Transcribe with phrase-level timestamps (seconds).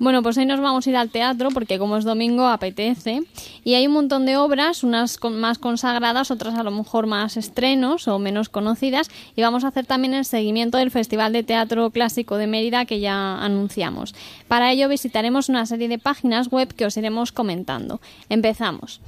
[0.00, 3.22] Bueno, pues hoy nos vamos a ir al teatro porque como es domingo apetece
[3.62, 7.36] y hay un montón de obras, unas con- más consagradas, otras a lo mejor más
[7.36, 11.90] estrenos o menos conocidas y vamos a hacer también el seguimiento del Festival de Teatro
[11.90, 14.14] Clásico de Mérida que ya anunciamos.
[14.48, 18.00] Para ello visitaremos una serie de páginas web que os iremos comentando.
[18.28, 19.00] Empezamos.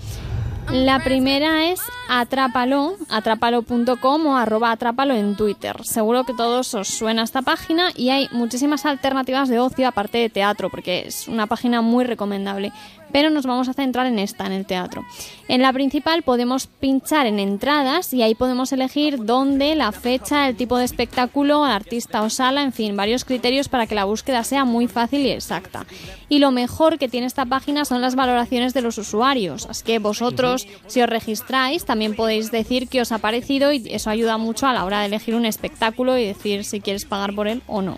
[0.73, 5.77] La primera es Atrápalo, atrápalo.com o arroba atrápalo en Twitter.
[5.85, 10.29] Seguro que todos os suena esta página y hay muchísimas alternativas de ocio aparte de
[10.29, 12.73] teatro, porque es una página muy recomendable.
[13.13, 15.05] Pero nos vamos a centrar en esta, en el teatro.
[15.49, 20.57] En la principal podemos pinchar en entradas y ahí podemos elegir dónde, la fecha, el
[20.57, 24.65] tipo de espectáculo, artista o sala, en fin, varios criterios para que la búsqueda sea
[24.65, 25.87] muy fácil y exacta.
[26.29, 29.67] Y lo mejor que tiene esta página son las valoraciones de los usuarios.
[29.67, 34.11] Así que vosotros, si os registráis, también podéis decir qué os ha parecido y eso
[34.11, 37.47] ayuda mucho a la hora de elegir un espectáculo y decir si quieres pagar por
[37.47, 37.97] él o no.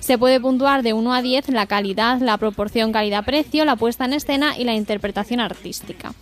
[0.00, 4.12] Se puede puntuar de 1 a 10 la calidad, la proporción calidad-precio, la puesta en
[4.12, 6.12] escena y la interpretación artística.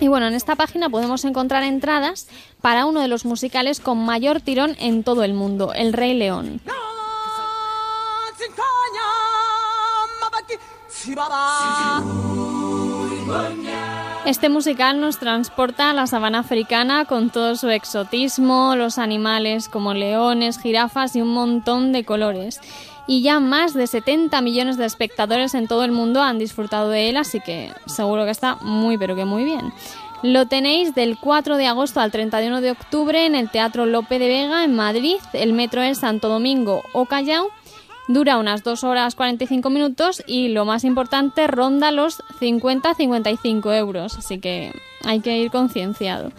[0.00, 2.28] Y bueno, en esta página podemos encontrar entradas
[2.60, 6.60] para uno de los musicales con mayor tirón en todo el mundo, El Rey León.
[14.26, 19.94] Este musical nos transporta a la sabana africana con todo su exotismo, los animales como
[19.94, 22.60] leones, jirafas y un montón de colores.
[23.06, 27.08] Y ya más de 70 millones de espectadores en todo el mundo han disfrutado de
[27.08, 29.72] él, así que seguro que está muy pero que muy bien.
[30.24, 34.26] Lo tenéis del 4 de agosto al 31 de octubre en el Teatro Lope de
[34.26, 35.18] Vega en Madrid.
[35.34, 37.52] El metro es Santo Domingo o Callao.
[38.08, 44.38] Dura unas 2 horas 45 minutos y lo más importante ronda los 50-55 euros, así
[44.38, 44.72] que
[45.04, 46.30] hay que ir concienciado.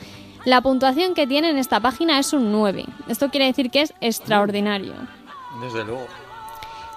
[0.45, 2.85] La puntuación que tiene en esta página es un 9.
[3.09, 4.93] Esto quiere decir que es extraordinario.
[5.61, 6.07] Desde luego.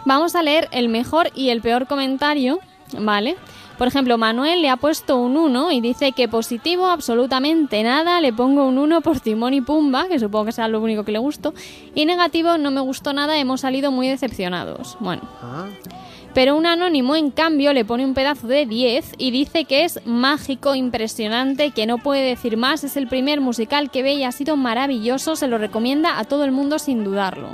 [0.05, 2.61] Vamos a leer el mejor y el peor comentario,
[2.97, 3.37] ¿vale?
[3.81, 8.31] Por ejemplo, Manuel le ha puesto un 1 y dice que positivo absolutamente nada, le
[8.31, 11.19] pongo un 1 por Timón y Pumba, que supongo que sea lo único que le
[11.19, 11.55] gustó,
[11.95, 14.99] y negativo no me gustó nada, hemos salido muy decepcionados.
[15.01, 15.65] Bueno, Ah,
[16.35, 19.99] pero un anónimo, en cambio, le pone un pedazo de 10 y dice que es
[20.05, 24.33] mágico, impresionante, que no puede decir más, es el primer musical que ve y ha
[24.33, 27.49] sido maravilloso, se lo recomienda a todo el mundo sin dudarlo.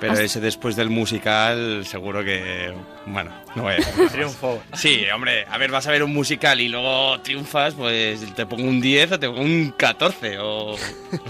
[0.00, 2.72] Pero ese después del musical, seguro que.
[3.06, 4.08] Bueno, no voy a decir.
[4.12, 4.62] Triunfo.
[4.74, 8.64] Sí, hombre, a ver, vas a ver un musical y luego triunfas, pues te pongo
[8.64, 10.76] un 10 o te pongo un 14 o,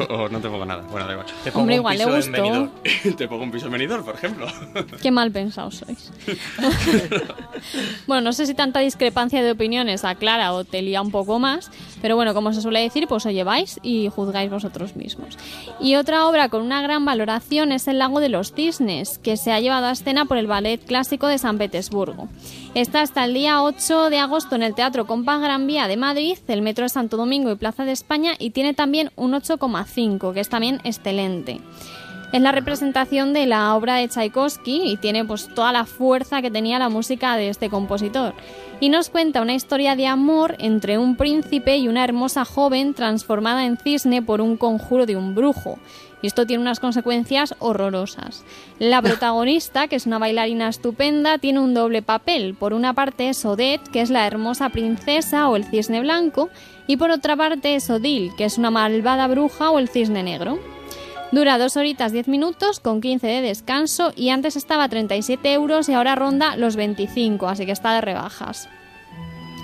[0.08, 0.82] o no te pongo nada.
[0.82, 1.26] Bueno, da igual.
[1.44, 3.16] Te pongo Hombre, un igual le piso en gustó.
[3.16, 4.46] Te pongo un piso en Benidorm, por ejemplo.
[5.02, 6.12] Qué mal pensados sois.
[8.06, 11.70] bueno, no sé si tanta discrepancia de opiniones aclara o te lía un poco más,
[12.00, 15.36] pero bueno, como se suele decir, pues os lleváis y juzgáis vosotros mismos.
[15.80, 19.52] Y otra obra con una gran valoración es El lago de los cisnes, que se
[19.52, 22.28] ha llevado a escena por el Ballet Clásico de San Petersburgo.
[22.74, 26.38] Está hasta el día 8 de agosto en el Teatro Compa Gran Vía de Madrid,
[26.48, 30.40] el Metro de Santo Domingo y Plaza de España, y tiene también un 8,5, que
[30.40, 31.60] es también excelente.
[32.30, 36.50] Es la representación de la obra de Tchaikovsky y tiene pues toda la fuerza que
[36.50, 38.34] tenía la música de este compositor.
[38.80, 43.64] Y nos cuenta una historia de amor entre un príncipe y una hermosa joven transformada
[43.64, 45.78] en cisne por un conjuro de un brujo.
[46.20, 48.44] Y esto tiene unas consecuencias horrorosas.
[48.78, 52.54] La protagonista, que es una bailarina estupenda, tiene un doble papel.
[52.54, 56.50] Por una parte es Odette, que es la hermosa princesa o el cisne blanco,
[56.86, 60.58] y por otra parte es Odile, que es una malvada bruja o el cisne negro.
[61.30, 65.88] Dura 2 horitas 10 minutos con 15 de descanso y antes estaba a 37 euros
[65.90, 68.68] y ahora ronda los 25, así que está de rebajas.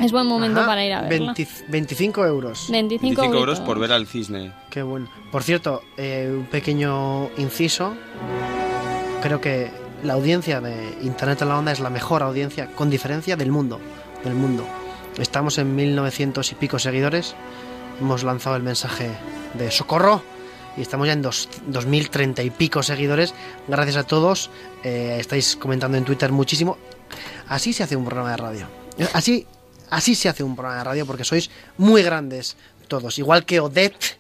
[0.01, 1.33] Es buen momento ajá, para ir a verla.
[1.35, 2.67] 20 25 euros.
[2.71, 4.53] 25, 25 euros por ver al cisne.
[4.69, 5.09] Qué bueno.
[5.31, 7.95] Por cierto, eh, un pequeño inciso.
[9.23, 9.71] Creo que
[10.03, 13.81] la audiencia de Internet en la Onda es la mejor audiencia, con diferencia, del mundo.
[14.25, 14.67] Del mundo.
[15.17, 17.35] Estamos en 1900 y pico seguidores.
[18.01, 19.11] Hemos lanzado el mensaje
[19.55, 20.34] de socorro.
[20.77, 23.35] Y estamos ya en dos, 2030 y pico seguidores.
[23.69, 24.51] Gracias a todos.
[24.83, 26.79] Eh, estáis comentando en Twitter muchísimo.
[27.49, 28.67] Así se hace un programa de radio.
[29.13, 29.47] Así,
[29.91, 32.57] así se hace un programa de radio porque sois muy grandes
[32.89, 33.19] todos.
[33.19, 34.19] Igual que Odette.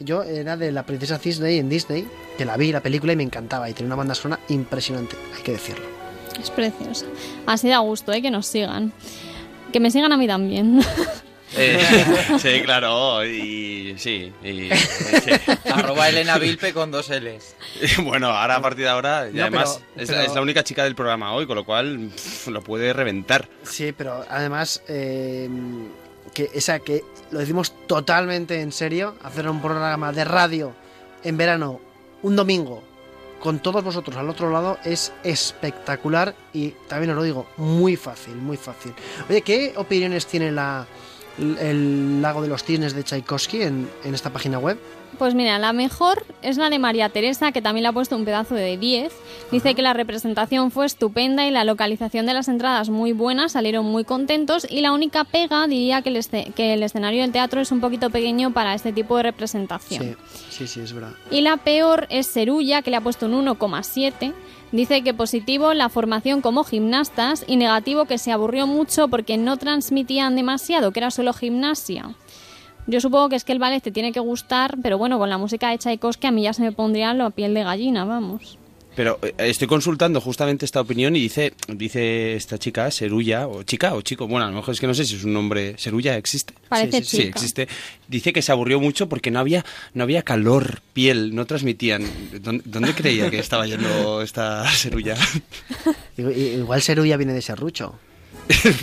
[0.00, 3.22] Yo era de la princesa Disney en Disney, que la vi la película y me
[3.22, 3.70] encantaba.
[3.70, 5.86] Y tenía una banda sonora impresionante, hay que decirlo.
[6.40, 7.06] Es preciosa.
[7.46, 8.20] Así da gusto, ¿eh?
[8.20, 8.92] Que nos sigan.
[9.72, 10.80] Que me sigan a mí también.
[11.56, 11.78] Eh,
[12.40, 14.32] sí, claro, y sí.
[14.42, 15.32] Y, sí.
[15.72, 17.54] Arroba Elena Vilpe con dos L's.
[18.02, 20.64] Bueno, ahora a partir de ahora, y No, además pero- es, pero- es la única
[20.64, 23.48] chica del programa hoy, con lo cual pff, lo puede reventar.
[23.62, 25.48] Sí, pero además, eh,
[26.32, 30.74] que, o sea, que lo decimos totalmente en serio, hacer un programa de radio
[31.22, 31.80] en verano,
[32.22, 32.82] un domingo,
[33.40, 38.34] con todos vosotros al otro lado es espectacular y también os lo digo, muy fácil,
[38.36, 38.94] muy fácil.
[39.28, 40.86] Oye, ¿qué opiniones tiene la,
[41.38, 44.78] el Lago de los Cisnes de Tchaikovsky en, en esta página web?
[45.18, 48.24] Pues mira, la mejor es la de María Teresa, que también le ha puesto un
[48.24, 49.12] pedazo de 10.
[49.52, 53.86] Dice que la representación fue estupenda y la localización de las entradas muy buena, salieron
[53.86, 57.60] muy contentos y la única pega diría que el, esce- que el escenario del teatro
[57.60, 60.02] es un poquito pequeño para este tipo de representación.
[60.02, 60.16] Sí,
[60.50, 61.12] sí, sí, es verdad.
[61.30, 64.32] Y la peor es Serulla, que le ha puesto un 1,7.
[64.74, 69.56] Dice que positivo la formación como gimnastas y negativo que se aburrió mucho porque no
[69.56, 72.16] transmitían demasiado, que era solo gimnasia.
[72.88, 75.38] Yo supongo que es que el ballet te tiene que gustar, pero bueno, con la
[75.38, 78.58] música de Tchaikovsky a mí ya se me pondría la piel de gallina, vamos.
[78.96, 83.94] Pero eh, estoy consultando justamente esta opinión y dice, dice esta chica, Serulla, o chica
[83.94, 86.16] o chico, bueno, a lo mejor es que no sé si es un nombre, Serulla
[86.16, 86.54] existe.
[86.68, 87.28] Parece sí, Sí, chica.
[87.30, 87.68] existe.
[88.08, 89.64] Dice que se aburrió mucho porque no había,
[89.94, 92.04] no había calor, piel, no transmitían.
[92.40, 95.16] ¿Dónde, dónde creía que estaba yendo esta Serulla?
[96.16, 97.98] Igual Serulla viene de serrucho.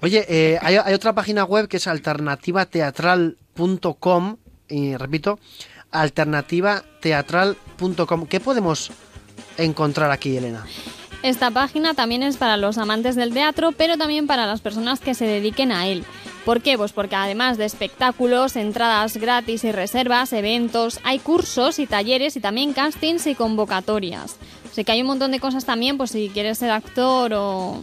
[0.00, 4.36] Oye, eh, hay, hay otra página web que es alternativateatral.com
[4.68, 5.38] y repito,
[5.92, 8.26] alternativateatral.com.
[8.26, 8.90] ¿Qué podemos
[9.58, 10.64] encontrar aquí, Elena?
[11.22, 15.14] Esta página también es para los amantes del teatro, pero también para las personas que
[15.14, 16.04] se dediquen a él.
[16.44, 16.76] ¿Por qué?
[16.76, 22.40] Pues porque además de espectáculos, entradas gratis y reservas, eventos, hay cursos y talleres y
[22.40, 24.36] también castings y convocatorias.
[24.70, 27.82] Así que hay un montón de cosas también, pues si quieres ser actor o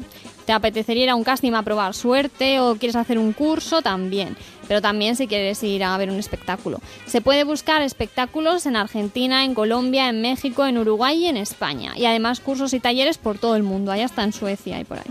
[0.51, 4.35] te apetecería ir a un casting a probar suerte o quieres hacer un curso, también.
[4.67, 6.81] Pero también si quieres ir a ver un espectáculo.
[7.05, 11.93] Se puede buscar espectáculos en Argentina, en Colombia, en México, en Uruguay y en España.
[11.95, 14.97] Y además cursos y talleres por todo el mundo, hay hasta en Suecia y por
[14.97, 15.05] ahí.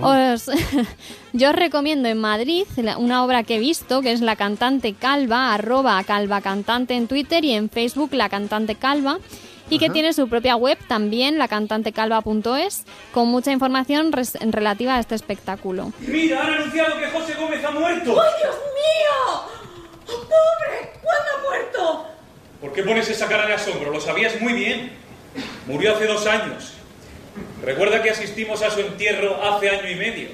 [0.00, 0.48] Os-
[1.32, 2.62] yo os recomiendo en Madrid
[2.96, 7.44] una obra que he visto, que es La Cantante Calva, arroba calva cantante en Twitter
[7.44, 9.18] y en Facebook La Cantante Calva,
[9.70, 15.14] y que tiene su propia web también, lacantantecalva.es, con mucha información res- relativa a este
[15.14, 15.92] espectáculo.
[16.00, 18.20] Mira, han anunciado que José Gómez ha muerto.
[18.20, 19.42] ¡Ay, Dios mío!
[20.06, 20.92] ¡Oh, ¡Pobre!
[21.02, 22.06] ¿Cuándo ha muerto?
[22.60, 23.90] ¿Por qué pones esa cara de asombro?
[23.92, 24.92] Lo sabías muy bien.
[25.66, 26.74] Murió hace dos años.
[27.64, 30.28] Recuerda que asistimos a su entierro hace año y medio.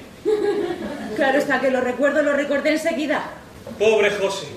[1.15, 3.23] Claro está que lo recuerdo, lo recordé enseguida.
[3.77, 4.47] Pobre José.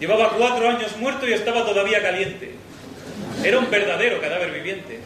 [0.00, 2.54] Llevaba cuatro años muerto y estaba todavía caliente.
[3.44, 5.00] Era un verdadero cadáver viviente.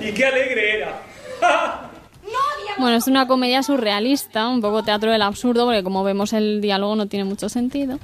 [0.00, 1.02] Y qué alegre era.
[2.78, 6.96] Bueno, es una comedia surrealista, un poco teatro del absurdo, porque como vemos el diálogo
[6.96, 7.98] no tiene mucho sentido.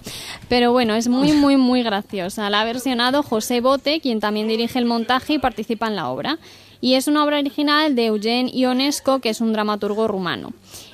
[0.50, 2.50] Pero bueno, es muy, muy, muy graciosa.
[2.50, 6.38] La ha versionado José Bote, quien también dirige el montaje y participa en la obra.
[6.82, 10.52] Y es una obra original de Eugen Ionesco, que es un dramaturgo rumano.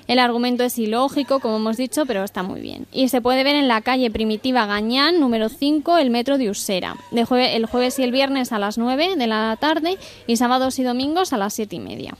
[0.08, 2.86] El argumento es ilógico, como hemos dicho, pero está muy bien.
[2.92, 6.96] Y se puede ver en la calle Primitiva Gañán, número 5, el metro de Usera.
[7.12, 10.78] De jue- el jueves y el viernes a las 9 de la tarde y sábados
[10.78, 12.14] y domingos a las 7 y media.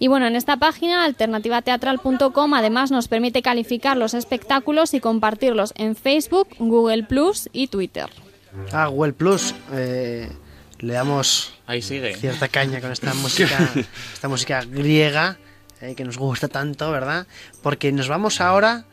[0.00, 5.94] Y bueno, en esta página, alternativateatral.com, además nos permite calificar los espectáculos y compartirlos en
[5.96, 8.10] Facebook, Google Plus y Twitter.
[8.72, 9.54] Ah, Google Plus.
[9.72, 10.28] eh,
[10.80, 12.14] le damos Ahí sigue.
[12.16, 13.70] cierta caña con esta música,
[14.14, 15.38] esta música griega
[15.84, 17.26] eh, que nos gusta tanto, ¿verdad?
[17.62, 18.84] Porque nos vamos ahora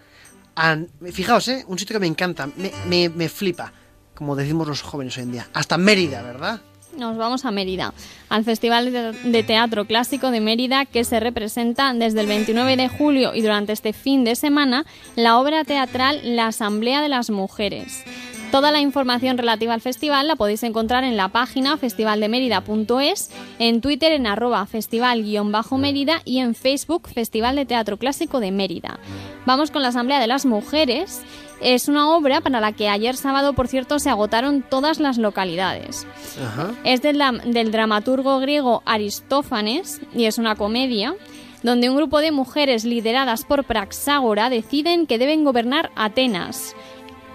[0.56, 0.78] a...
[1.12, 1.64] Fijaos, ¿eh?
[1.68, 3.72] Un sitio que me encanta, me, me, me flipa,
[4.14, 5.48] como decimos los jóvenes hoy en día.
[5.54, 6.62] Hasta Mérida, ¿verdad?
[6.98, 7.94] Nos vamos a Mérida,
[8.28, 8.92] al Festival
[9.24, 13.72] de Teatro Clásico de Mérida que se representa desde el 29 de julio y durante
[13.72, 18.04] este fin de semana la obra teatral La Asamblea de las Mujeres.
[18.52, 24.12] Toda la información relativa al festival la podéis encontrar en la página festivaldemerida.es, en Twitter
[24.12, 29.00] en arroba festival-mérida y en Facebook Festival de Teatro Clásico de Mérida.
[29.46, 31.22] Vamos con la Asamblea de las Mujeres.
[31.62, 36.06] Es una obra para la que ayer sábado, por cierto, se agotaron todas las localidades.
[36.44, 36.72] Ajá.
[36.84, 41.16] Es del dramaturgo griego Aristófanes y es una comedia
[41.64, 46.76] donde un grupo de mujeres lideradas por Praxágora deciden que deben gobernar Atenas.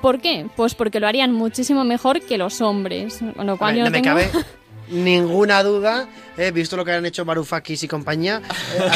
[0.03, 0.47] ¿Por qué?
[0.57, 3.19] Pues porque lo harían muchísimo mejor que los hombres.
[3.37, 4.31] Con lo A cual ver, yo no me tengo- cabe
[4.89, 8.41] ninguna duda, he visto lo que han hecho Varoufakis y compañía.
[8.77, 8.89] Eh,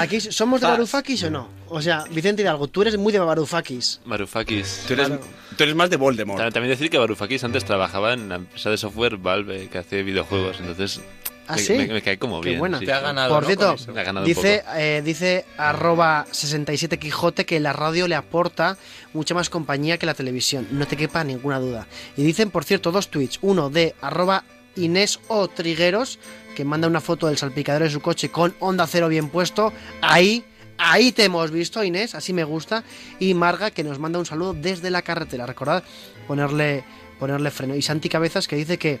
[0.00, 1.48] aquí, aquí ¿Somos de Varoufakis o no?
[1.68, 4.00] O sea, Vicente Hidalgo, tú eres muy de Varoufakis.
[4.04, 4.84] Varoufakis.
[4.86, 5.08] Tú eres,
[5.56, 6.38] tú eres más de Voldemort.
[6.38, 10.02] Ta- También decir que Varoufakis antes trabajaba en la empresa de software Valve que hace
[10.04, 11.00] videojuegos, entonces
[11.48, 11.72] ¿Ah, me, sí?
[11.74, 12.60] me- me cae como Qué bien.
[12.60, 12.78] buena.
[12.78, 13.34] sí, Te ha ganado.
[13.34, 13.92] Por cierto, Con eso.
[13.92, 18.76] Me ha ganado dice, eh, dice arroba 67 Quijote que la radio le aporta
[19.14, 20.68] mucha más compañía que la televisión.
[20.70, 21.86] No te quepa ninguna duda.
[22.16, 23.38] Y dicen, por cierto, dos tweets.
[23.42, 24.44] Uno de arroba
[24.76, 26.18] Inés O Trigueros,
[26.54, 29.72] que manda una foto del salpicadero de su coche con onda cero bien puesto.
[30.02, 30.44] Ahí,
[30.76, 32.84] ahí te hemos visto, Inés, así me gusta.
[33.18, 35.46] Y Marga, que nos manda un saludo desde la carretera.
[35.46, 35.82] Recordad
[36.26, 36.84] ponerle,
[37.18, 37.74] ponerle freno.
[37.74, 39.00] Y Santi Cabezas, que dice que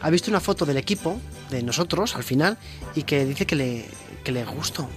[0.00, 1.20] ha visto una foto del equipo,
[1.50, 2.58] de nosotros, al final,
[2.94, 3.86] y que dice que le,
[4.22, 4.88] que le gusto.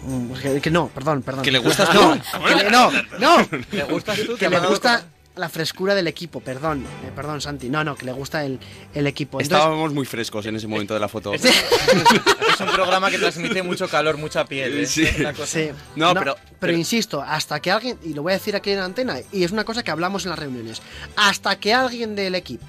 [0.41, 1.43] Que, que no, perdón, perdón.
[1.43, 2.21] ¿Que le gustas no, tú?
[2.47, 3.47] que le- no, no.
[3.71, 4.33] ¿Le gustas tú?
[4.37, 6.83] ¿Te Que le gusta la frescura del equipo, perdón.
[7.05, 7.69] eh, perdón, Santi.
[7.69, 8.59] No, no, que le gusta el,
[8.95, 9.39] el equipo.
[9.39, 11.31] Entonces, Estábamos muy frescos en ese momento de la foto.
[11.33, 14.79] Es un programa que transmite mucho calor, mucha piel.
[14.79, 14.85] ¿eh?
[14.87, 15.05] Sí.
[15.35, 15.69] Cosa- Sí.
[15.95, 18.85] No, pero- pero- insisto, hasta que alguien, y lo voy a decir aquí en la
[18.85, 20.81] antena, y es una cosa que hablamos en las reuniones,
[21.15, 22.65] hasta que alguien del equipo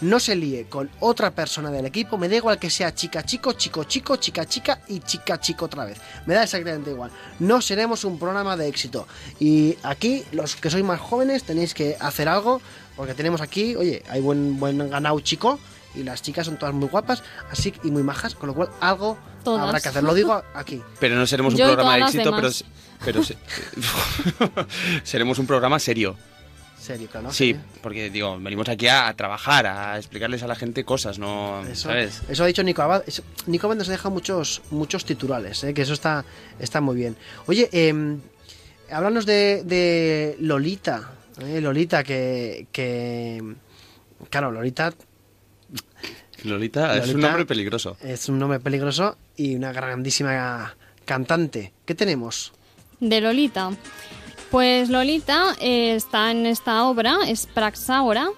[0.00, 3.52] no se líe con otra persona del equipo, me da igual que sea chica chico,
[3.52, 5.98] chico chico, chica chica y chica chico otra vez.
[6.26, 7.10] Me da exactamente igual.
[7.38, 9.06] No seremos un programa de éxito.
[9.38, 12.60] Y aquí, los que sois más jóvenes, tenéis que hacer algo,
[12.96, 15.58] porque tenemos aquí, oye, hay buen, buen ganado chico.
[15.92, 19.18] Y las chicas son todas muy guapas, así y muy majas, con lo cual algo
[19.42, 19.66] Todas.
[19.66, 20.04] habrá que hacer.
[20.04, 20.80] Lo digo aquí.
[21.00, 22.48] Pero no seremos un Yo programa de éxito, pero,
[23.04, 23.36] pero se-
[25.02, 26.16] seremos un programa serio.
[26.80, 27.30] Serio, claro.
[27.30, 31.60] Sí, porque digo, venimos aquí a, a trabajar, a explicarles a la gente cosas, no,
[31.66, 32.22] Eso, ¿sabes?
[32.28, 33.02] eso ha dicho Nico Abad.
[33.06, 35.74] Eso- Nico Abad nos deja muchos, muchos titulares, ¿eh?
[35.74, 36.24] que eso está,
[36.58, 37.16] está muy bien.
[37.46, 38.16] Oye, eh,
[38.90, 41.12] háblanos de, de Lolita.
[41.42, 41.60] ¿eh?
[41.60, 43.42] Lolita, que, que.
[44.30, 44.92] Claro, Lolita
[46.44, 47.96] Lolita, es un Lolita- nombre peligroso.
[48.00, 51.72] es un nombre peligroso y una grandísima cantante.
[51.84, 52.52] ¿Qué tenemos?
[53.00, 53.70] De Lolita.
[54.50, 58.30] Pues Lolita eh, está en esta obra, es Praxaura,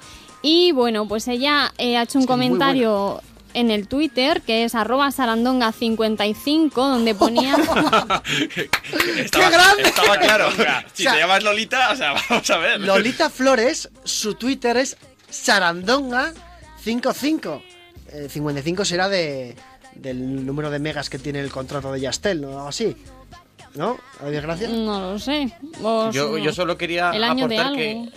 [0.42, 3.22] y bueno, pues ella eh, ha hecho un comentario
[3.54, 7.54] en el Twitter, que es arroba sarandonga55, donde ponía...
[9.16, 9.84] Estaba, grande!
[9.84, 10.50] Estaba claro.
[10.50, 12.78] si O sea, te llamas Lolita, o sea, vamos a ver.
[12.80, 14.98] Lolita Flores, su Twitter es
[15.30, 17.62] Sarandonga55.
[18.12, 19.56] Eh, 55 será de,
[19.94, 22.48] del número de megas que tiene el contrato de Yastel, ¿no?
[22.50, 22.94] Algo así.
[23.74, 23.98] ¿No?
[24.20, 24.68] ¿A desgracia?
[24.68, 25.52] no lo sé.
[26.12, 27.76] Yo, yo solo quería El año de aportar algo.
[27.78, 28.08] que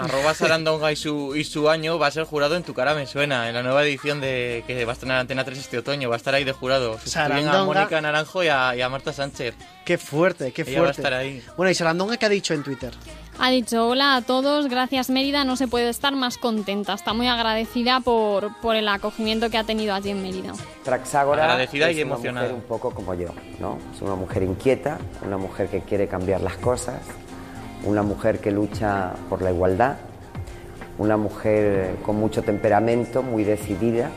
[0.00, 3.06] arroba Sarandonga y su, y su año va a ser jurado en Tu cara me
[3.06, 6.16] suena, en la nueva edición de que va a estrenar Antena 3 este otoño, va
[6.16, 6.98] a estar ahí de jurado.
[6.98, 7.64] Sustituyen a.
[7.64, 9.54] Mónica Naranjo y a, y a Marta Sánchez.
[9.84, 11.00] Qué fuerte, qué Ella va a fuerte.
[11.02, 11.42] estar ahí.
[11.56, 12.92] Bueno, y Sarandonga, ¿qué ha dicho en Twitter?
[13.42, 16.92] Ha dicho, hola a todos, gracias Mérida, no se puede estar más contenta.
[16.92, 20.52] Está muy agradecida por, por el acogimiento que ha tenido allí en Mérida.
[20.84, 22.48] Praxágora Agradecida es y una emocionada.
[22.48, 23.28] mujer un poco como yo,
[23.58, 23.78] ¿no?
[23.94, 27.00] Es una mujer inquieta, una mujer que quiere cambiar las cosas,
[27.84, 29.96] una mujer que lucha por la igualdad,
[30.98, 34.10] una mujer con mucho temperamento, muy decidida,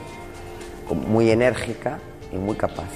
[0.93, 1.99] muy enérgica
[2.31, 2.89] y muy capaz.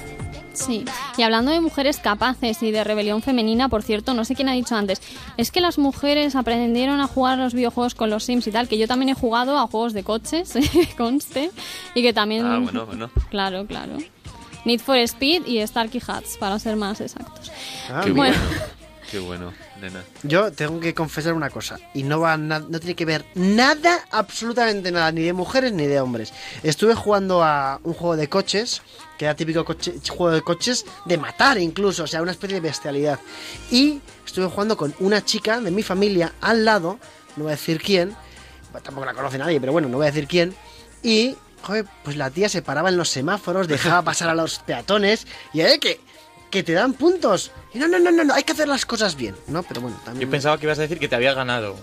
[0.58, 0.86] Sí,
[1.18, 4.54] y hablando de mujeres capaces y de rebelión femenina, por cierto, no sé quién ha
[4.54, 5.02] dicho antes,
[5.38, 8.68] es que las mujeres aprendieron a jugar a los videojuegos con los Sims y tal,
[8.68, 10.54] que yo también he jugado a juegos de coches,
[10.98, 11.52] conste,
[11.94, 12.44] y que también...
[12.44, 13.12] Ah, bueno, bueno.
[13.30, 13.98] Claro, claro.
[14.66, 17.52] Need for Speed y Starkey Hats, para ser más exactos.
[17.90, 18.36] Ah, bueno.
[19.10, 20.04] Qué bueno, nena.
[20.24, 24.92] Yo tengo que confesar una cosa, y no va no tiene que ver nada, absolutamente
[24.92, 26.34] nada, ni de mujeres ni de hombres.
[26.62, 28.82] Estuve jugando a un juego de coches,
[29.18, 29.66] que era típico
[30.10, 33.20] juego de coches de matar incluso, o sea, una especie de bestialidad.
[33.72, 37.00] Y estuve jugando con una chica de mi familia al lado,
[37.38, 38.14] no voy a decir quién,
[38.84, 40.54] tampoco la conoce nadie, pero bueno, no voy a decir quién.
[41.02, 45.28] Y, joder, pues la tía se paraba en los semáforos, dejaba pasar a los peatones,
[45.54, 46.02] y eh, que,
[46.50, 47.52] que te dan puntos.
[47.74, 49.64] Y no, no, no, no, no, hay que hacer las cosas bien, ¿no?
[49.64, 50.28] Pero bueno, también...
[50.28, 51.76] Yo pensaba que ibas a decir que te había ganado.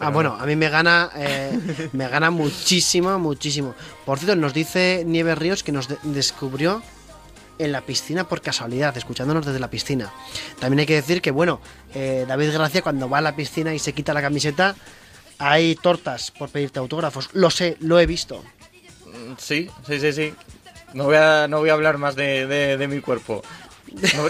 [0.00, 0.42] Ah, bueno, no.
[0.42, 3.74] a mí me gana, eh, me gana muchísimo, muchísimo.
[4.04, 6.82] Por cierto, nos dice Nieves Ríos que nos de- descubrió
[7.58, 10.12] en la piscina por casualidad, escuchándonos desde la piscina.
[10.58, 11.60] También hay que decir que, bueno,
[11.94, 14.74] eh, David Gracia cuando va a la piscina y se quita la camiseta,
[15.38, 17.30] hay tortas por pedirte autógrafos.
[17.32, 18.42] Lo sé, lo he visto.
[19.06, 20.34] Mm, Sí, sí, sí, sí.
[20.92, 23.42] No voy a, no voy a hablar más de, de- de mi cuerpo.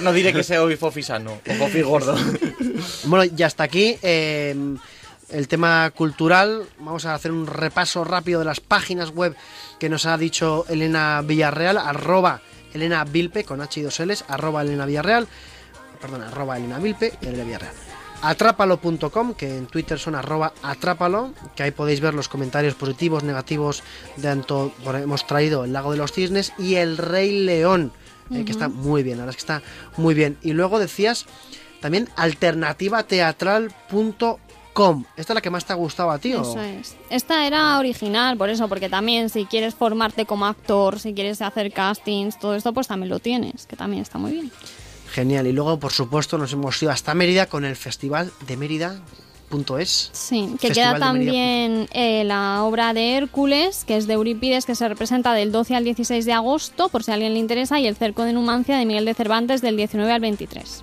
[0.02, 2.14] No, diré que sea hoy fofi sano o fofi gordo.
[3.04, 4.54] Bueno, y hasta aquí eh,
[5.30, 6.64] el tema cultural.
[6.78, 9.34] Vamos a hacer un repaso rápido de las páginas web
[9.78, 12.40] que nos ha dicho Elena Villarreal, arroba
[12.74, 15.28] Elena Vilpe, con H y dos L's, arroba Elena Villarreal,
[16.00, 17.74] perdón, arroba Elena Vilpe y Elena Villarreal.
[18.22, 23.82] Atrápalo.com, que en Twitter son arroba atrápalo, que ahí podéis ver los comentarios positivos, negativos
[24.16, 27.92] de Anto, por- hemos traído el lago de los cisnes y el Rey León,
[28.30, 29.62] eh, que está muy bien, la verdad es que está
[29.96, 30.38] muy bien.
[30.42, 31.26] Y luego decías
[31.80, 35.04] también alternativateatral.com.
[35.16, 36.32] ¿Esta es la que más te ha gustado a ti?
[36.32, 36.96] Eso es.
[37.10, 41.72] Esta era original, por eso, porque también si quieres formarte como actor, si quieres hacer
[41.72, 44.50] castings, todo esto, pues también lo tienes, que también está muy bien.
[45.12, 45.46] Genial.
[45.46, 48.56] Y luego, por supuesto, nos hemos ido hasta Mérida con el Festival de
[49.58, 50.10] Mérida.es.
[50.12, 54.74] Sí, que Festival queda también eh, la obra de Hércules, que es de Eurípides, que
[54.74, 57.86] se representa del 12 al 16 de agosto, por si a alguien le interesa, y
[57.86, 60.82] el Cerco de Numancia de Miguel de Cervantes del 19 al 23.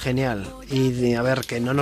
[0.00, 0.46] Genial.
[0.70, 1.76] Y de- a ver, que no nos